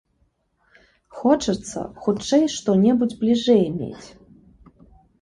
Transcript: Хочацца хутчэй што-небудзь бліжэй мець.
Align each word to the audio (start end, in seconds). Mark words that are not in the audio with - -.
Хочацца 1.19 1.79
хутчэй 2.07 2.49
што-небудзь 2.57 3.17
бліжэй 3.23 3.65
мець. 3.79 4.07